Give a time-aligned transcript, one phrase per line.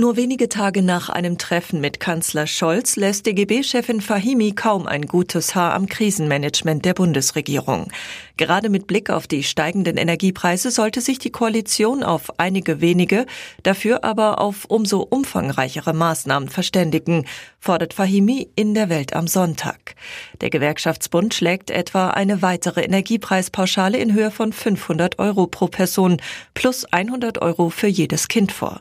[0.00, 5.56] Nur wenige Tage nach einem Treffen mit Kanzler Scholz lässt DGB-Chefin Fahimi kaum ein gutes
[5.56, 7.90] Haar am Krisenmanagement der Bundesregierung.
[8.36, 13.26] Gerade mit Blick auf die steigenden Energiepreise sollte sich die Koalition auf einige wenige,
[13.64, 17.26] dafür aber auf umso umfangreichere Maßnahmen verständigen,
[17.58, 19.96] fordert Fahimi in der Welt am Sonntag.
[20.40, 26.18] Der Gewerkschaftsbund schlägt etwa eine weitere Energiepreispauschale in Höhe von 500 Euro pro Person
[26.54, 28.78] plus 100 Euro für jedes Kind vor.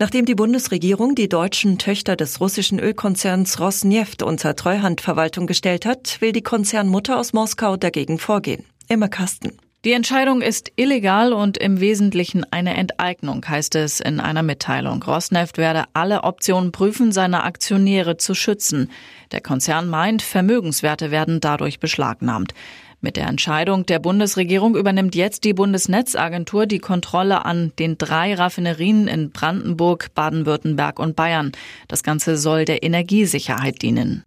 [0.00, 6.30] Nachdem die Bundesregierung die deutschen Töchter des russischen Ölkonzerns Rosneft unter Treuhandverwaltung gestellt hat, will
[6.30, 8.64] die Konzernmutter aus Moskau dagegen vorgehen.
[8.88, 9.58] Immer Kasten.
[9.84, 15.02] Die Entscheidung ist illegal und im Wesentlichen eine Enteignung, heißt es in einer Mitteilung.
[15.02, 18.90] Rosneft werde alle Optionen prüfen, seine Aktionäre zu schützen.
[19.32, 22.54] Der Konzern meint, Vermögenswerte werden dadurch beschlagnahmt.
[23.00, 29.06] Mit der Entscheidung der Bundesregierung übernimmt jetzt die Bundesnetzagentur die Kontrolle an den drei Raffinerien
[29.06, 31.52] in Brandenburg, Baden-Württemberg und Bayern.
[31.86, 34.24] Das Ganze soll der Energiesicherheit dienen.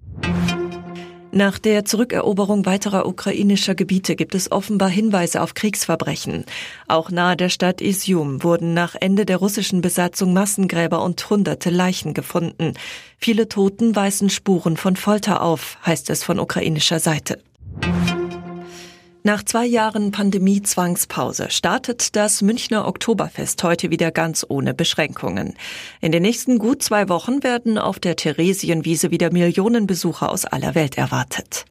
[1.34, 6.46] Nach der Zurückeroberung weiterer ukrainischer Gebiete gibt es offenbar Hinweise auf Kriegsverbrechen.
[6.88, 12.14] Auch nahe der Stadt Isium wurden nach Ende der russischen Besatzung Massengräber und hunderte Leichen
[12.14, 12.74] gefunden.
[13.18, 17.40] Viele Toten weisen Spuren von Folter auf, heißt es von ukrainischer Seite.
[19.24, 25.54] Nach zwei Jahren Pandemie-Zwangspause startet das Münchner Oktoberfest heute wieder ganz ohne Beschränkungen.
[26.00, 30.74] In den nächsten gut zwei Wochen werden auf der Theresienwiese wieder Millionen Besucher aus aller
[30.74, 31.66] Welt erwartet.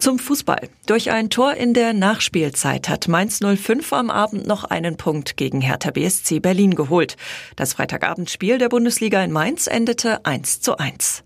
[0.00, 0.68] Zum Fußball.
[0.84, 5.62] Durch ein Tor in der Nachspielzeit hat Mainz 05 am Abend noch einen Punkt gegen
[5.62, 7.16] Hertha BSC Berlin geholt.
[7.56, 11.22] Das Freitagabendspiel der Bundesliga in Mainz endete 1 zu 1.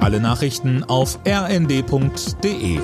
[0.00, 2.80] Alle Nachrichten auf rnd.de